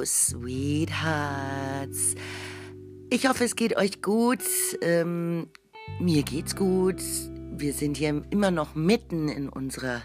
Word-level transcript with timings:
Hello, 0.00 0.06
Sweethearts. 0.06 2.14
Ich 3.10 3.28
hoffe, 3.28 3.44
es 3.44 3.54
geht 3.54 3.76
euch 3.76 4.00
gut. 4.00 4.40
Ähm, 4.80 5.48
mir 5.98 6.22
geht's 6.22 6.56
gut. 6.56 7.02
Wir 7.52 7.74
sind 7.74 7.98
hier 7.98 8.22
immer 8.30 8.50
noch 8.50 8.74
mitten 8.74 9.28
in 9.28 9.50
unserer 9.50 10.00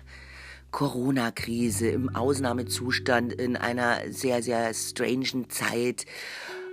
Corona-Krise, 0.71 1.88
im 1.88 2.13
Ausnahmezustand, 2.13 3.31
in 3.31 3.55
einer 3.55 3.99
sehr, 4.09 4.43
sehr 4.43 4.73
strangen 4.73 5.49
Zeit. 5.49 6.05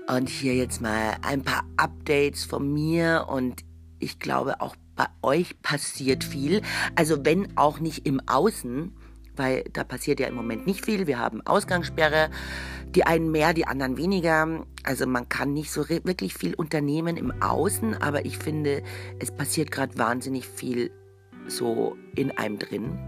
Und 0.09 0.29
hier 0.29 0.57
jetzt 0.57 0.81
mal 0.81 1.17
ein 1.23 1.45
paar 1.45 1.63
Updates 1.77 2.45
von 2.45 2.73
mir 2.73 3.27
und 3.29 3.63
ich 4.01 4.19
glaube 4.19 4.61
auch 4.61 4.75
bei 4.97 5.07
euch 5.23 5.63
passiert 5.63 6.25
viel. 6.25 6.61
Also 6.97 7.25
wenn 7.25 7.57
auch 7.57 7.79
nicht 7.79 8.05
im 8.05 8.21
Außen, 8.27 8.93
weil 9.37 9.65
da 9.73 9.85
passiert 9.85 10.21
ja 10.21 10.27
im 10.27 10.35
Moment 10.35 10.67
nicht 10.67 10.85
viel. 10.85 11.07
Wir 11.07 11.19
haben 11.19 11.45
Ausgangssperre, 11.47 12.31
die 12.95 13.05
einen 13.05 13.31
mehr, 13.31 13.55
die 13.55 13.67
anderen 13.67 13.97
weniger. 13.97 14.67
Also 14.85 15.07
man 15.07 15.29
kann 15.29 15.53
nicht 15.53 15.71
so 15.71 15.89
wirklich 15.89 16.35
viel 16.35 16.55
unternehmen 16.55 17.17
im 17.17 17.43
Außen, 17.43 18.01
aber 18.03 18.25
ich 18.27 18.39
finde, 18.39 18.83
es 19.19 19.31
passiert 19.31 19.71
gerade 19.71 19.97
wahnsinnig 19.99 20.47
viel 20.47 20.91
so 21.47 21.97
in 22.15 22.31
einem 22.33 22.59
drin. 22.59 22.99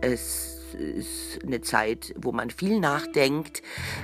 Es 0.00 0.74
ist 0.74 1.38
eine 1.44 1.60
Zeit, 1.60 2.14
wo 2.16 2.32
man 2.32 2.50
viel 2.50 2.80
nachdenkt. 2.80 3.62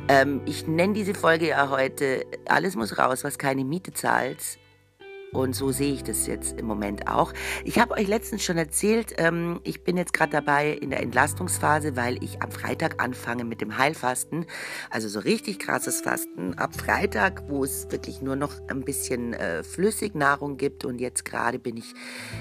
Ähm, 0.08 0.40
ich 0.46 0.66
nenne 0.66 0.94
diese 0.94 1.14
Folge 1.14 1.48
ja 1.48 1.68
heute 1.70 2.24
Alles 2.46 2.76
muss 2.76 2.96
raus, 2.98 3.24
was 3.24 3.38
keine 3.38 3.64
Miete 3.64 3.92
zahlt. 3.92 4.59
Und 5.32 5.54
so 5.54 5.70
sehe 5.70 5.92
ich 5.92 6.02
das 6.02 6.26
jetzt 6.26 6.58
im 6.58 6.66
Moment 6.66 7.06
auch. 7.06 7.32
Ich 7.64 7.78
habe 7.78 7.94
euch 7.94 8.08
letztens 8.08 8.42
schon 8.42 8.56
erzählt, 8.56 9.14
ähm, 9.18 9.60
ich 9.62 9.84
bin 9.84 9.96
jetzt 9.96 10.12
gerade 10.12 10.32
dabei 10.32 10.72
in 10.72 10.90
der 10.90 11.00
Entlastungsphase, 11.00 11.94
weil 11.94 12.22
ich 12.22 12.42
am 12.42 12.50
Freitag 12.50 13.02
anfange 13.02 13.44
mit 13.44 13.60
dem 13.60 13.78
Heilfasten. 13.78 14.46
Also 14.90 15.08
so 15.08 15.20
richtig 15.20 15.60
krasses 15.60 16.00
Fasten. 16.00 16.54
Ab 16.54 16.74
Freitag, 16.74 17.44
wo 17.48 17.62
es 17.62 17.90
wirklich 17.90 18.22
nur 18.22 18.34
noch 18.34 18.54
ein 18.68 18.82
bisschen 18.82 19.32
äh, 19.34 19.62
Flüssignahrung 19.62 20.56
gibt. 20.56 20.84
Und 20.84 21.00
jetzt 21.00 21.24
gerade 21.24 21.60
bin 21.60 21.76
ich 21.76 21.94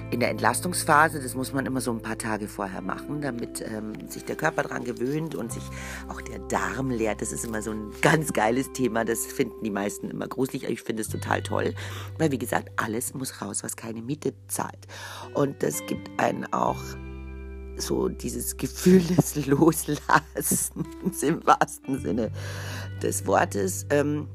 in 0.10 0.20
der 0.20 0.30
Entlastungsphase. 0.30 1.22
Das 1.22 1.36
muss 1.36 1.54
man 1.54 1.68
immer 1.68 1.82
so 1.82 1.92
ein 1.92 2.02
paar 2.02 2.18
Tage 2.18 2.48
vorher 2.48 2.82
machen, 2.82 3.22
damit 3.22 3.62
ähm, 3.62 3.94
sich 4.10 4.26
der 4.26 4.36
Körper 4.36 4.64
dran 4.64 4.84
gewöhnt 4.84 5.36
und 5.36 5.52
sich 5.52 5.64
auch 6.08 6.22
der 6.22 6.40
Darm 6.40 6.90
leert. 6.90 7.22
Das 7.22 7.32
ist 7.32 7.46
immer 7.46 7.62
so 7.62 7.72
ein 7.72 7.92
ganz 8.02 8.34
geiles 8.34 8.72
Thema. 8.74 9.06
Das 9.06 9.28
finden 9.28 9.64
die 9.64 9.70
meisten 9.70 10.10
immer 10.10 10.28
gruselig. 10.28 10.64
Ich 10.64 10.82
finde 10.82 11.04
es 11.04 11.10
total 11.10 11.44
toll. 11.44 11.76
Weil 12.18 12.32
wie 12.32 12.40
gesagt, 12.40 12.70
alles 12.80 13.14
muss 13.14 13.42
raus, 13.42 13.64
was 13.64 13.76
keine 13.76 14.02
Miete 14.02 14.34
zahlt. 14.48 14.88
Und 15.34 15.62
das 15.64 15.86
gibt 15.88 16.10
einen 16.20 16.52
auch 16.54 16.82
so 17.78 18.10
dieses 18.10 18.58
Gefühl 18.58 19.02
des 19.02 19.46
Loslassens 19.46 20.72
im 21.22 21.46
wahrsten 21.46 22.00
Sinne 22.00 22.32
des 23.02 23.26
Wortes. 23.26 23.86
Ähm, 23.90 24.28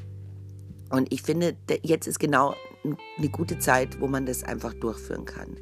und 0.90 1.12
ich 1.12 1.22
finde, 1.22 1.56
jetzt 1.82 2.06
ist 2.06 2.18
genau 2.18 2.54
eine 2.84 3.28
gute 3.30 3.58
Zeit, 3.58 4.00
wo 4.00 4.06
man 4.06 4.26
das 4.26 4.44
einfach 4.44 4.74
durchführen 4.74 5.24
kann. 5.24 5.56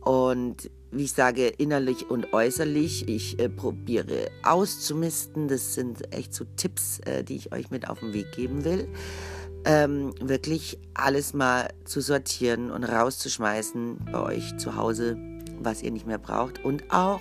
Und 0.00 0.70
wie 0.90 1.04
ich 1.04 1.12
sage, 1.12 1.46
innerlich 1.46 2.10
und 2.10 2.32
äußerlich, 2.32 3.08
ich 3.08 3.38
äh, 3.38 3.48
probiere 3.48 4.30
auszumisten. 4.42 5.48
Das 5.48 5.74
sind 5.74 6.12
echt 6.12 6.34
so 6.34 6.44
Tipps, 6.56 6.98
äh, 7.00 7.24
die 7.24 7.36
ich 7.36 7.52
euch 7.52 7.70
mit 7.70 7.88
auf 7.88 8.00
den 8.00 8.12
Weg 8.12 8.32
geben 8.32 8.64
will 8.64 8.88
ähm, 9.64 10.12
wirklich 10.20 10.78
alles 10.94 11.34
mal 11.34 11.68
zu 11.84 12.00
sortieren 12.00 12.70
und 12.70 12.84
rauszuschmeißen 12.84 13.98
bei 14.10 14.20
euch 14.20 14.56
zu 14.58 14.76
Hause, 14.76 15.16
was 15.60 15.82
ihr 15.82 15.90
nicht 15.90 16.06
mehr 16.06 16.18
braucht 16.18 16.64
und 16.64 16.84
auch 16.90 17.20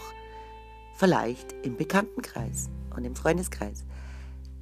vielleicht 0.96 1.54
im 1.64 1.78
Bekanntenkreis 1.78 2.70
und 2.96 3.06
im 3.06 3.16
Freundeskreis. 3.16 3.86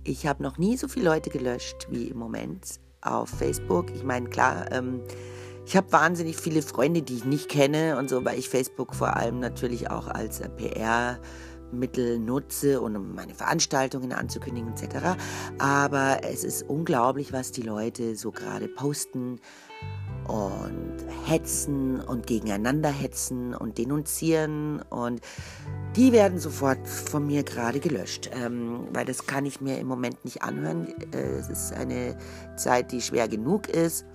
Ich 0.03 0.25
habe 0.25 0.43
noch 0.43 0.57
nie 0.57 0.77
so 0.77 0.87
viele 0.87 1.05
Leute 1.05 1.29
gelöscht 1.29 1.87
wie 1.89 2.07
im 2.07 2.17
Moment 2.17 2.79
auf 3.01 3.29
Facebook. 3.29 3.91
Ich 3.93 4.03
meine, 4.03 4.29
klar, 4.29 4.71
ähm, 4.71 5.01
ich 5.65 5.75
habe 5.77 5.91
wahnsinnig 5.91 6.37
viele 6.37 6.61
Freunde, 6.61 7.01
die 7.01 7.17
ich 7.17 7.25
nicht 7.25 7.49
kenne 7.49 7.97
und 7.97 8.09
so, 8.09 8.25
weil 8.25 8.39
ich 8.39 8.49
Facebook 8.49 8.95
vor 8.95 9.15
allem 9.17 9.39
natürlich 9.39 9.89
auch 9.91 10.07
als 10.07 10.39
äh, 10.39 10.49
PR 10.49 11.19
Mittel 11.71 12.19
nutze, 12.19 12.81
um 12.81 13.15
meine 13.15 13.33
Veranstaltungen 13.33 14.13
anzukündigen 14.13 14.73
etc. 14.73 15.17
Aber 15.57 16.19
es 16.23 16.43
ist 16.43 16.63
unglaublich, 16.63 17.33
was 17.33 17.51
die 17.51 17.61
Leute 17.61 18.15
so 18.15 18.31
gerade 18.31 18.67
posten 18.67 19.39
und 20.27 20.97
hetzen 21.25 21.99
und 22.01 22.27
gegeneinander 22.27 22.89
hetzen 22.89 23.55
und 23.55 23.77
denunzieren 23.77 24.81
und 24.89 25.21
die 25.95 26.11
werden 26.11 26.37
sofort 26.37 26.87
von 26.87 27.25
mir 27.25 27.43
gerade 27.43 27.79
gelöscht, 27.79 28.29
ähm, 28.31 28.87
weil 28.93 29.05
das 29.05 29.25
kann 29.25 29.45
ich 29.47 29.59
mir 29.59 29.79
im 29.79 29.87
Moment 29.87 30.23
nicht 30.23 30.43
anhören. 30.43 30.87
Äh, 31.11 31.17
es 31.39 31.49
ist 31.49 31.73
eine 31.73 32.15
Zeit, 32.57 32.91
die 32.91 33.01
schwer 33.01 33.27
genug 33.27 33.67
ist. 33.67 34.05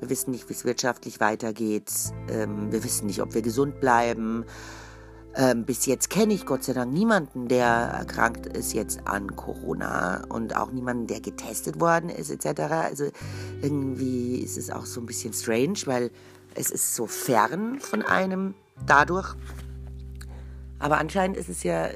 Wir 0.00 0.08
wissen 0.08 0.30
nicht, 0.30 0.48
wie 0.48 0.54
es 0.54 0.64
wirtschaftlich 0.64 1.20
weitergeht. 1.20 1.92
Ähm, 2.30 2.72
wir 2.72 2.82
wissen 2.82 3.06
nicht, 3.06 3.20
ob 3.20 3.34
wir 3.34 3.42
gesund 3.42 3.78
bleiben. 3.78 4.46
Ähm, 5.34 5.64
bis 5.64 5.86
jetzt 5.86 6.10
kenne 6.10 6.34
ich 6.34 6.44
Gott 6.44 6.64
sei 6.64 6.74
Dank 6.74 6.92
niemanden, 6.92 7.48
der 7.48 7.66
erkrankt 7.66 8.46
ist 8.46 8.74
jetzt 8.74 9.06
an 9.06 9.34
Corona 9.34 10.24
und 10.28 10.56
auch 10.56 10.72
niemanden, 10.72 11.06
der 11.06 11.20
getestet 11.20 11.80
worden 11.80 12.10
ist 12.10 12.30
etc. 12.30 12.60
Also 12.70 13.04
irgendwie 13.62 14.36
ist 14.36 14.58
es 14.58 14.70
auch 14.70 14.84
so 14.84 15.00
ein 15.00 15.06
bisschen 15.06 15.32
strange, 15.32 15.78
weil 15.86 16.10
es 16.54 16.70
ist 16.70 16.94
so 16.94 17.06
fern 17.06 17.80
von 17.80 18.02
einem 18.02 18.54
dadurch. 18.86 19.34
Aber 20.78 20.98
anscheinend 20.98 21.36
ist 21.38 21.48
es 21.48 21.62
ja, 21.62 21.88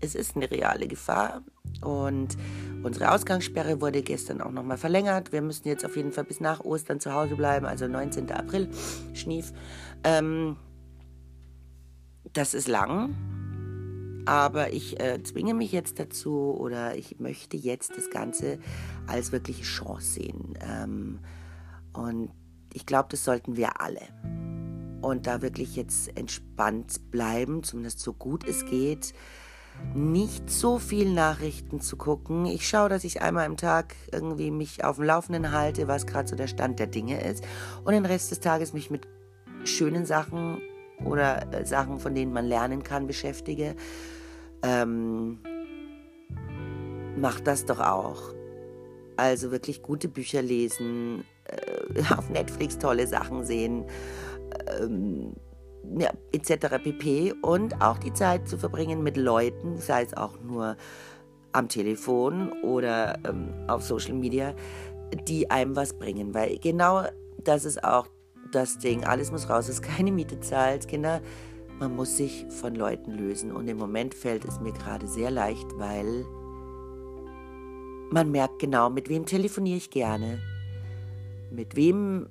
es 0.00 0.14
ist 0.14 0.36
eine 0.36 0.48
reale 0.48 0.86
Gefahr 0.86 1.42
und 1.80 2.36
unsere 2.84 3.10
Ausgangssperre 3.10 3.80
wurde 3.80 4.02
gestern 4.02 4.40
auch 4.40 4.52
nochmal 4.52 4.78
verlängert. 4.78 5.32
Wir 5.32 5.42
müssen 5.42 5.66
jetzt 5.66 5.84
auf 5.84 5.96
jeden 5.96 6.12
Fall 6.12 6.24
bis 6.24 6.38
nach 6.38 6.60
Ostern 6.60 7.00
zu 7.00 7.12
Hause 7.12 7.34
bleiben, 7.34 7.66
also 7.66 7.88
19. 7.88 8.30
April, 8.30 8.68
Schnief. 9.14 9.52
Ähm, 10.04 10.56
das 12.36 12.54
ist 12.54 12.68
lang, 12.68 13.14
aber 14.26 14.72
ich 14.72 15.00
äh, 15.00 15.22
zwinge 15.22 15.54
mich 15.54 15.72
jetzt 15.72 15.98
dazu 15.98 16.54
oder 16.58 16.96
ich 16.96 17.18
möchte 17.20 17.56
jetzt 17.56 17.96
das 17.96 18.10
Ganze 18.10 18.58
als 19.06 19.32
wirkliche 19.32 19.62
Chance 19.62 20.14
sehen. 20.14 20.58
Ähm, 20.60 21.20
und 21.92 22.30
ich 22.72 22.84
glaube, 22.84 23.08
das 23.10 23.24
sollten 23.24 23.56
wir 23.56 23.80
alle. 23.80 24.02
Und 25.00 25.26
da 25.26 25.40
wirklich 25.40 25.76
jetzt 25.76 26.16
entspannt 26.16 27.10
bleiben, 27.10 27.62
zumindest 27.62 28.00
so 28.00 28.12
gut 28.12 28.46
es 28.46 28.66
geht. 28.66 29.14
Nicht 29.94 30.50
so 30.50 30.78
viel 30.78 31.12
Nachrichten 31.12 31.80
zu 31.80 31.96
gucken. 31.96 32.46
Ich 32.46 32.66
schaue, 32.66 32.88
dass 32.88 33.04
ich 33.04 33.22
einmal 33.22 33.46
im 33.46 33.56
Tag 33.56 33.94
irgendwie 34.10 34.50
mich 34.50 34.84
auf 34.84 34.96
dem 34.96 35.04
Laufenden 35.04 35.52
halte, 35.52 35.86
was 35.86 36.06
gerade 36.06 36.28
so 36.28 36.34
der 36.34 36.48
Stand 36.48 36.80
der 36.80 36.86
Dinge 36.86 37.22
ist. 37.22 37.44
Und 37.84 37.92
den 37.92 38.06
Rest 38.06 38.30
des 38.30 38.40
Tages 38.40 38.72
mich 38.72 38.90
mit 38.90 39.06
schönen 39.64 40.04
Sachen 40.04 40.60
oder 41.04 41.52
äh, 41.52 41.64
Sachen, 41.64 41.98
von 41.98 42.14
denen 42.14 42.32
man 42.32 42.46
lernen 42.46 42.82
kann, 42.82 43.06
beschäftige, 43.06 43.74
ähm, 44.62 45.38
macht 47.16 47.46
das 47.46 47.64
doch 47.64 47.80
auch. 47.80 48.34
Also 49.16 49.50
wirklich 49.50 49.82
gute 49.82 50.08
Bücher 50.08 50.42
lesen, 50.42 51.24
äh, 51.44 52.02
auf 52.16 52.28
Netflix 52.30 52.78
tolle 52.78 53.06
Sachen 53.06 53.44
sehen, 53.44 53.84
ähm, 54.80 55.34
ja, 55.98 56.10
etc. 56.32 56.82
pp. 56.82 57.34
Und 57.42 57.80
auch 57.80 57.98
die 57.98 58.12
Zeit 58.12 58.48
zu 58.48 58.58
verbringen 58.58 59.02
mit 59.02 59.16
Leuten, 59.16 59.78
sei 59.78 60.02
es 60.02 60.16
auch 60.16 60.38
nur 60.40 60.76
am 61.52 61.68
Telefon 61.68 62.52
oder 62.62 63.18
ähm, 63.26 63.52
auf 63.66 63.82
Social 63.82 64.14
Media, 64.14 64.54
die 65.26 65.50
einem 65.50 65.76
was 65.76 65.94
bringen. 65.94 66.34
Weil 66.34 66.58
genau 66.58 67.04
das 67.42 67.64
ist 67.64 67.82
auch 67.82 68.08
das 68.56 68.78
Ding, 68.78 69.04
alles 69.04 69.30
muss 69.30 69.50
raus, 69.50 69.68
es 69.68 69.76
ist 69.76 69.82
keine 69.82 70.10
Miete 70.10 70.40
zahlt, 70.40 70.88
Kinder. 70.88 71.20
Man 71.78 71.94
muss 71.94 72.16
sich 72.16 72.46
von 72.48 72.74
Leuten 72.74 73.12
lösen 73.12 73.52
und 73.52 73.68
im 73.68 73.76
Moment 73.76 74.14
fällt 74.14 74.46
es 74.46 74.60
mir 74.60 74.72
gerade 74.72 75.06
sehr 75.06 75.30
leicht, 75.30 75.66
weil 75.76 76.24
man 78.10 78.30
merkt 78.30 78.58
genau, 78.58 78.88
mit 78.88 79.10
wem 79.10 79.26
telefoniere 79.26 79.76
ich 79.76 79.90
gerne, 79.90 80.40
mit 81.50 81.76
wem 81.76 82.30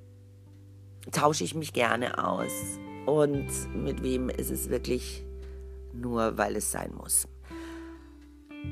tausche 1.12 1.44
ich 1.44 1.54
mich 1.54 1.74
gerne 1.74 2.18
aus 2.28 2.80
und 3.06 3.48
mit 3.76 4.02
wem 4.02 4.30
ist 4.30 4.50
es 4.50 4.70
wirklich 4.70 5.24
nur, 5.94 6.40
weil 6.40 6.56
es 6.56 6.72
sein 6.72 6.92
muss. 6.96 7.28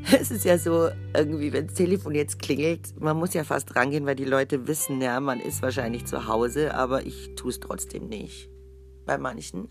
Es 0.20 0.32
ist 0.32 0.46
ja 0.46 0.58
so, 0.58 0.90
irgendwie, 1.16 1.54
wenn 1.54 1.68
das 1.68 1.76
Telefon 1.76 2.16
jetzt 2.16 2.40
klingelt, 2.40 3.00
man 3.00 3.18
muss 3.18 3.34
ja 3.34 3.44
fast 3.44 3.76
rangehen, 3.76 4.06
weil 4.06 4.16
die 4.16 4.26
Leute 4.26 4.68
wissen, 4.68 5.02
ja, 5.02 5.20
man 5.20 5.40
ist 5.40 5.62
wahrscheinlich 5.62 6.06
zu 6.06 6.28
Hause, 6.28 6.74
aber 6.74 7.06
ich 7.06 7.32
tue 7.36 7.52
es 7.52 7.60
trotzdem 7.60 8.08
nicht. 8.08 8.50
Bei 9.06 9.18
manchen. 9.18 9.70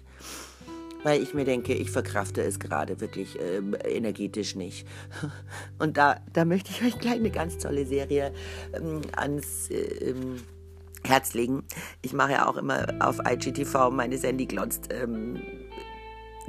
Weil 1.05 1.23
ich 1.23 1.35
mir 1.35 1.45
denke, 1.45 1.75
ich 1.75 1.91
verkrafte 1.91 2.43
es 2.43 2.61
gerade 2.61 3.01
wirklich 3.01 3.39
äh, 3.41 3.61
energetisch 3.89 4.55
nicht. 4.55 4.87
Und 5.79 5.97
da, 5.97 6.21
da 6.33 6.45
möchte 6.45 6.71
ich 6.71 6.83
euch 6.83 6.99
gleich 6.99 7.17
eine 7.17 7.31
ganz 7.31 7.59
tolle 7.59 7.87
Serie 7.87 8.33
ähm, 8.75 9.01
ans 9.17 9.71
äh, 9.71 10.15
Herz 11.05 11.35
legen. 11.35 11.65
Ich 12.03 12.13
mache 12.13 12.33
ja 12.33 12.49
auch 12.49 12.57
immer 12.57 12.87
auf 13.01 13.19
IGTV 13.19 13.91
meine 13.91 14.19
Sandy 14.19 14.47
glotzt 14.47 14.89
ähm, 14.93 15.41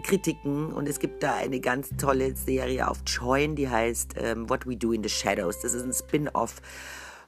Kritiken 0.01 0.73
und 0.73 0.87
es 0.89 0.99
gibt 0.99 1.23
da 1.23 1.35
eine 1.35 1.59
ganz 1.59 1.89
tolle 1.97 2.35
Serie 2.35 2.87
auf 2.87 2.99
Join, 3.05 3.55
die 3.55 3.69
heißt 3.69 4.15
ähm, 4.17 4.49
What 4.49 4.67
We 4.67 4.75
Do 4.75 4.91
in 4.91 5.03
the 5.03 5.09
Shadows. 5.09 5.59
Das 5.61 5.73
ist 5.73 5.83
ein 5.83 5.93
Spin-off 5.93 6.61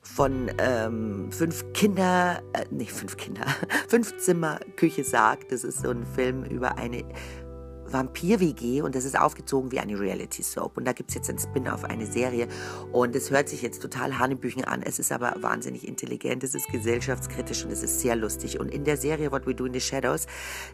von 0.01 0.51
ähm, 0.59 1.31
fünf 1.31 1.73
Kinder, 1.73 2.41
äh, 2.53 2.65
nicht 2.71 2.91
fünf 2.91 3.17
Kinder, 3.17 3.45
fünf 3.87 4.17
Zimmer 4.17 4.59
Küche 4.75 5.03
sagt. 5.03 5.51
Das 5.51 5.63
ist 5.63 5.81
so 5.81 5.89
ein 5.89 6.05
Film 6.05 6.43
über 6.43 6.77
eine 6.77 7.03
Vampir-WG 7.87 8.81
und 8.81 8.95
das 8.95 9.05
ist 9.05 9.19
aufgezogen 9.19 9.71
wie 9.71 9.79
eine 9.79 9.99
Reality-Soap. 9.99 10.77
Und 10.77 10.85
da 10.85 10.93
gibt 10.93 11.09
es 11.09 11.15
jetzt 11.15 11.29
ein 11.29 11.39
Spin-off, 11.39 11.83
eine 11.83 12.05
Serie. 12.05 12.47
Und 12.91 13.15
es 13.15 13.31
hört 13.31 13.49
sich 13.49 13.61
jetzt 13.61 13.81
total 13.81 14.17
Hanebüchen 14.19 14.63
an. 14.65 14.81
Es 14.81 14.99
ist 14.99 15.11
aber 15.11 15.35
wahnsinnig 15.39 15.87
intelligent, 15.87 16.43
es 16.43 16.55
ist 16.55 16.67
gesellschaftskritisch 16.71 17.63
und 17.65 17.71
es 17.71 17.83
ist 17.83 17.99
sehr 17.99 18.15
lustig. 18.15 18.59
Und 18.59 18.69
in 18.69 18.83
der 18.83 18.97
Serie 18.97 19.31
What 19.31 19.45
We 19.45 19.55
Do 19.55 19.65
in 19.65 19.73
the 19.73 19.81
Shadows 19.81 20.25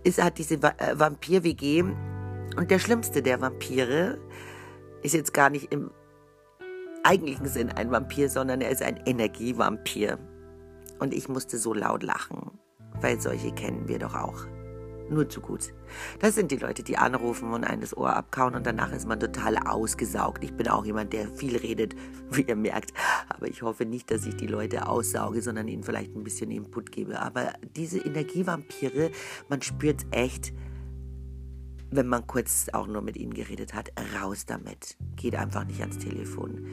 ist, 0.04 0.22
hat 0.22 0.38
diese 0.38 0.56
äh, 0.56 1.00
Vampir-WG 1.00 1.84
und 2.58 2.70
der 2.70 2.80
schlimmste 2.80 3.22
der 3.22 3.40
Vampire 3.40 4.18
ist 5.04 5.14
jetzt 5.14 5.34
gar 5.34 5.50
nicht 5.50 5.72
im 5.72 5.92
eigentlichen 7.04 7.48
Sinn 7.48 7.70
ein 7.72 7.92
Vampir, 7.92 8.30
sondern 8.30 8.62
er 8.62 8.70
ist 8.70 8.82
ein 8.82 8.98
Energievampir. 9.06 10.20
Und 11.00 11.14
ich 11.14 11.28
musste 11.28 11.58
so 11.58 11.74
laut 11.74 12.04
lachen, 12.04 12.52
weil 13.00 13.20
solche 13.20 13.52
kennen 13.52 13.88
wir 13.88 13.98
doch 13.98 14.14
auch. 14.14 14.46
Nur 15.12 15.28
zu 15.28 15.42
gut. 15.42 15.74
Das 16.20 16.36
sind 16.36 16.52
die 16.52 16.56
Leute, 16.56 16.84
die 16.84 16.98
anrufen 16.98 17.52
und 17.52 17.66
einen 17.66 17.82
das 17.82 17.96
Ohr 17.98 18.16
abkauen 18.16 18.56
und 18.56 18.66
danach 18.66 18.94
ist 18.94 19.06
man 19.06 19.20
total 19.20 19.58
ausgesaugt. 19.58 20.42
Ich 20.42 20.54
bin 20.54 20.70
auch 20.70 20.86
jemand, 20.86 21.12
der 21.12 21.28
viel 21.28 21.58
redet, 21.58 21.96
wie 22.32 22.44
ihr 22.44 22.56
merkt. 22.56 22.94
Aber 23.28 23.48
ich 23.50 23.62
hoffe 23.62 23.86
nicht, 23.86 24.10
dass 24.10 24.26
ich 24.26 24.38
die 24.38 24.48
Leute 24.48 24.88
aussauge, 24.88 25.42
sondern 25.42 25.68
ihnen 25.68 25.84
vielleicht 25.84 26.16
ein 26.16 26.24
bisschen 26.24 26.50
Input 26.50 26.94
gebe. 26.94 27.22
Aber 27.22 27.52
diese 27.76 28.00
Energievampire, 28.00 29.12
man 29.50 29.62
spürt 29.62 30.06
echt, 30.12 30.54
wenn 31.90 32.08
man 32.08 32.26
kurz 32.26 32.68
auch 32.72 32.88
nur 32.88 33.02
mit 33.02 33.18
ihnen 33.18 33.34
geredet 33.34 33.74
hat, 33.74 33.92
raus 34.22 34.46
damit. 34.46 34.96
Geht 35.18 35.36
einfach 35.36 35.66
nicht 35.66 35.82
ans 35.82 35.98
Telefon. 35.98 36.66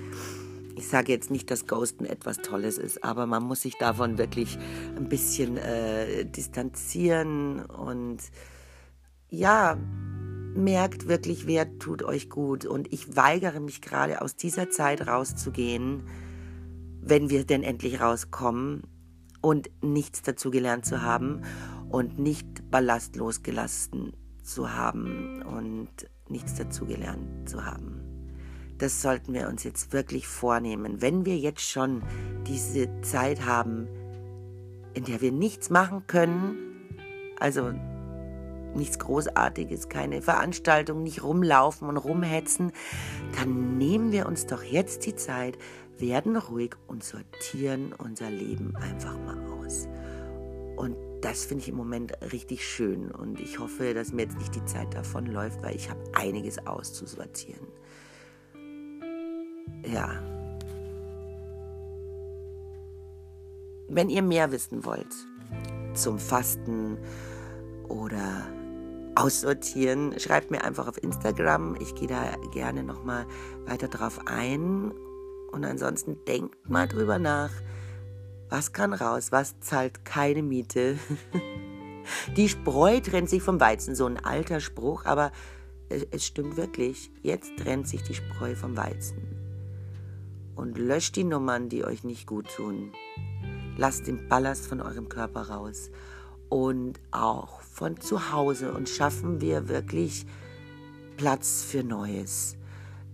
Ich 0.79 0.87
sage 0.87 1.11
jetzt 1.11 1.33
nicht, 1.33 1.51
dass 1.51 1.67
Ghosten 1.67 2.05
etwas 2.05 2.37
Tolles 2.37 2.79
ist, 2.79 3.03
aber 3.03 3.27
man 3.27 3.43
muss 3.43 3.63
sich 3.63 3.77
davon 3.79 4.17
wirklich 4.17 4.57
ein 4.97 5.09
bisschen 5.09 5.57
äh, 5.57 6.25
distanzieren 6.25 7.65
und 7.67 8.19
ja, 9.29 9.77
merkt 10.55 11.09
wirklich, 11.09 11.49
wer 11.49 11.81
tut 11.81 12.05
euch 12.05 12.31
gut. 12.31 12.65
Und 12.65 12.93
ich 12.93 13.17
weigere 13.17 13.59
mich 13.59 13.81
gerade 13.81 14.23
aus 14.23 14.37
dieser 14.37 14.71
Zeit 14.71 15.09
rauszugehen, 15.09 16.05
wenn 17.01 17.29
wir 17.29 17.45
denn 17.45 17.65
endlich 17.65 18.01
rauskommen 18.01 18.85
und 19.41 19.71
nichts 19.83 20.23
dazu 20.23 20.53
gelernt 20.53 20.87
zu 20.87 21.03
haben 21.03 21.43
und 21.91 22.21
nicht 22.21 22.71
ballastlos 22.71 23.43
gelassen 23.43 24.13
zu 24.45 24.73
haben 24.75 25.43
und 25.43 25.91
nichts 26.29 26.55
dazugelernt 26.55 27.49
zu 27.49 27.65
haben. 27.65 27.98
Das 28.79 29.03
sollten 29.03 29.35
wir 29.35 29.49
uns 29.49 29.65
jetzt 29.65 29.93
wirklich 29.93 30.29
vornehmen. 30.29 31.03
Wenn 31.03 31.25
wir 31.25 31.37
jetzt 31.37 31.63
schon 31.63 32.03
diese 32.47 32.89
Zeit 33.03 33.45
haben, 33.45 33.89
in 34.95 35.05
der 35.05 35.21
wir 35.21 35.33
nichts 35.33 35.69
machen 35.69 36.07
können, 36.07 36.57
also 37.41 37.73
nichts 38.75 38.99
Großartiges, 38.99 39.89
keine 39.89 40.23
Veranstaltung, 40.23 41.03
nicht 41.03 41.23
rumlaufen 41.23 41.89
und 41.89 41.97
rumhetzen, 41.97 42.73
dann 43.37 43.79
nehmen 43.79 44.13
wir 44.13 44.27
uns 44.27 44.47
doch 44.47 44.63
jetzt 44.63 45.07
die 45.07 45.17
Zeit, 45.17 45.59
werden 45.99 46.37
ruhig 46.37 46.77
und 46.87 47.03
sortieren 47.03 47.93
unser 47.93 48.31
Leben 48.31 48.77
einfach 48.77 49.19
mal 49.19 49.39
aus. 49.61 49.89
Und 50.77 50.97
das 51.21 51.47
finde 51.47 51.63
ich 51.63 51.69
im 51.69 51.77
Moment 51.77 52.13
richtig 52.33 52.65
schön 52.65 53.11
und 53.11 53.41
ich 53.41 53.59
hoffe, 53.59 53.95
dass 53.95 54.13
mir 54.13 54.23
jetzt 54.23 54.39
nicht 54.39 54.55
die 54.55 54.65
Zeit 54.65 54.95
davon 54.95 55.27
läuft, 55.27 55.61
weil 55.63 55.75
ich 55.75 55.91
habe 55.91 56.01
einiges 56.13 56.65
auszusortieren. 56.65 57.67
Ja. 59.87 60.11
Wenn 63.89 64.11
ihr 64.11 64.23
mehr 64.23 64.53
wissen 64.53 64.85
wollt 64.85 65.15
zum 65.95 66.19
Fasten 66.19 66.99
oder 67.89 68.47
Aussortieren, 69.15 70.19
schreibt 70.21 70.51
mir 70.51 70.63
einfach 70.63 70.87
auf 70.87 71.03
Instagram. 71.03 71.77
Ich 71.81 71.95
gehe 71.95 72.07
da 72.07 72.37
gerne 72.53 72.85
nochmal 72.85 73.27
weiter 73.67 73.89
drauf 73.89 74.21
ein. 74.27 74.93
Und 75.51 75.65
ansonsten 75.65 76.25
denkt 76.27 76.69
mal 76.69 76.87
drüber 76.87 77.19
nach, 77.19 77.51
was 78.49 78.73
kann 78.73 78.93
raus? 78.93 79.33
Was 79.33 79.59
zahlt 79.61 80.05
keine 80.05 80.43
Miete? 80.43 80.99
Die 82.37 82.49
Spreu 82.49 83.01
trennt 83.01 83.29
sich 83.29 83.43
vom 83.43 83.61
Weizen, 83.61 83.95
so 83.95 84.07
ein 84.07 84.23
alter 84.25 84.61
Spruch, 84.61 85.05
aber 85.05 85.33
es 85.89 86.25
stimmt 86.25 86.57
wirklich. 86.57 87.11
Jetzt 87.23 87.51
trennt 87.59 87.89
sich 87.89 88.03
die 88.03 88.15
Spreu 88.15 88.55
vom 88.55 88.77
Weizen. 88.77 89.28
Und 90.59 90.77
löscht 90.77 91.15
die 91.15 91.23
Nummern, 91.23 91.69
die 91.69 91.85
euch 91.85 92.03
nicht 92.03 92.27
gut 92.27 92.49
tun. 92.57 92.93
Lasst 93.77 94.09
den 94.09 94.29
Ballast 94.29 94.67
von 94.67 94.81
eurem 94.81 95.09
Körper 95.09 95.49
raus. 95.49 95.91
Und 96.49 96.99
auch 97.13 97.61
von 97.61 98.01
zu 98.01 98.33
Hause. 98.33 98.73
Und 98.73 98.89
schaffen 98.89 99.41
wir 99.41 99.69
wirklich 99.69 100.27
Platz 101.17 101.63
für 101.63 101.85
Neues. 101.85 102.57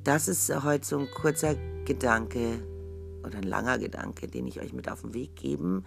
Das 0.04 0.26
ist 0.26 0.64
heute 0.64 0.86
so 0.86 0.98
ein 0.98 1.08
kurzer 1.10 1.54
Gedanke 1.84 2.62
oder 3.26 3.36
ein 3.36 3.42
langer 3.42 3.78
Gedanke, 3.78 4.26
den 4.26 4.46
ich 4.46 4.60
euch 4.60 4.72
mit 4.72 4.90
auf 4.90 5.02
den 5.02 5.12
Weg 5.12 5.36
geben 5.36 5.84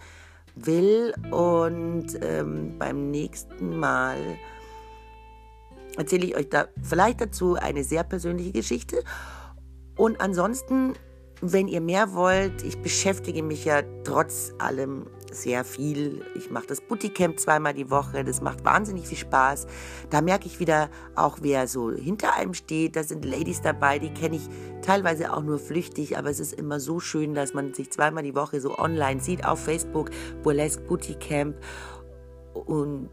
will. 0.54 1.12
Und 1.32 2.06
ähm, 2.20 2.78
beim 2.78 3.10
nächsten 3.10 3.80
Mal 3.80 4.16
erzähle 5.96 6.26
ich 6.26 6.36
euch 6.36 6.48
da 6.48 6.68
vielleicht 6.82 7.20
dazu 7.20 7.56
eine 7.56 7.82
sehr 7.82 8.04
persönliche 8.04 8.52
Geschichte. 8.52 9.02
Und 9.96 10.20
ansonsten, 10.20 10.94
wenn 11.40 11.68
ihr 11.68 11.80
mehr 11.80 12.14
wollt, 12.14 12.62
ich 12.62 12.78
beschäftige 12.78 13.42
mich 13.42 13.64
ja 13.64 13.82
trotz 14.04 14.52
allem 14.58 15.06
sehr 15.30 15.64
viel. 15.64 16.24
Ich 16.34 16.50
mache 16.50 16.66
das 16.66 16.80
Bootcamp 16.80 17.38
zweimal 17.38 17.74
die 17.74 17.90
Woche. 17.90 18.24
Das 18.24 18.40
macht 18.40 18.64
wahnsinnig 18.64 19.06
viel 19.06 19.18
Spaß. 19.18 19.66
Da 20.10 20.20
merke 20.20 20.46
ich 20.46 20.58
wieder 20.58 20.90
auch, 21.14 21.38
wer 21.42 21.68
so 21.68 21.92
hinter 21.92 22.34
einem 22.34 22.54
steht. 22.54 22.96
Da 22.96 23.04
sind 23.04 23.24
Ladies 23.24 23.60
dabei, 23.60 23.98
die 23.98 24.12
kenne 24.12 24.36
ich 24.36 24.48
teilweise 24.82 25.32
auch 25.32 25.42
nur 25.42 25.58
flüchtig, 25.58 26.16
aber 26.16 26.30
es 26.30 26.40
ist 26.40 26.54
immer 26.54 26.80
so 26.80 26.98
schön, 27.00 27.34
dass 27.34 27.54
man 27.54 27.74
sich 27.74 27.90
zweimal 27.90 28.22
die 28.22 28.34
Woche 28.34 28.60
so 28.60 28.78
online 28.78 29.20
sieht 29.20 29.44
auf 29.44 29.62
Facebook, 29.62 30.10
Burlesque 30.42 30.82
Bootcamp 30.82 31.56
und 32.54 33.10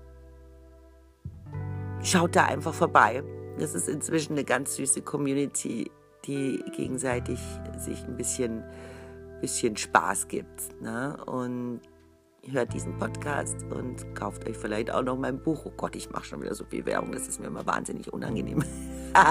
schaut 2.01 2.35
da 2.35 2.45
einfach 2.45 2.73
vorbei. 2.73 3.23
Das 3.59 3.73
ist 3.73 3.87
inzwischen 3.87 4.33
eine 4.33 4.43
ganz 4.43 4.75
süße 4.75 5.01
Community, 5.01 5.91
die 6.27 6.63
gegenseitig 6.75 7.39
sich 7.77 8.03
ein 8.05 8.17
bisschen, 8.17 8.63
bisschen 9.41 9.77
Spaß 9.77 10.27
gibt. 10.27 10.81
Ne? 10.81 11.17
Und 11.25 11.81
hört 12.51 12.73
diesen 12.73 12.97
Podcast 12.97 13.63
und 13.71 14.15
kauft 14.15 14.47
euch 14.47 14.57
vielleicht 14.57 14.91
auch 14.91 15.03
noch 15.03 15.17
mein 15.17 15.41
Buch. 15.41 15.65
Oh 15.65 15.71
Gott, 15.75 15.95
ich 15.95 16.09
mache 16.11 16.25
schon 16.25 16.41
wieder 16.41 16.53
so 16.53 16.65
viel 16.65 16.85
Werbung, 16.85 17.11
das 17.11 17.27
ist 17.27 17.39
mir 17.39 17.47
immer 17.47 17.65
wahnsinnig 17.65 18.13
unangenehm. 18.13 18.63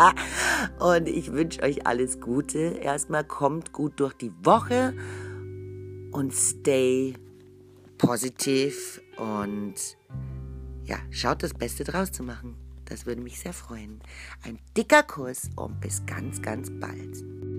und 0.79 1.09
ich 1.09 1.33
wünsche 1.33 1.63
euch 1.63 1.87
alles 1.87 2.21
Gute. 2.21 2.59
Erstmal 2.59 3.25
kommt 3.25 3.73
gut 3.73 4.01
durch 4.01 4.15
die 4.15 4.33
Woche 4.43 4.95
und 6.11 6.33
stay 6.33 7.15
positiv 7.99 9.01
und 9.17 9.75
ja, 10.85 10.97
schaut 11.11 11.43
das 11.43 11.55
Beste 11.55 11.85
draus 11.85 12.13
zu 12.13 12.23
machen. 12.23 12.57
Das 12.87 13.07
würde 13.07 13.21
mich 13.21 13.39
sehr 13.39 13.53
freuen. 13.53 14.01
Ein 14.43 14.59
dicker 14.77 15.03
Kuss 15.03 15.51
und 15.57 15.81
bis 15.81 16.05
ganz, 16.07 16.43
ganz 16.43 16.71
bald. 16.81 17.54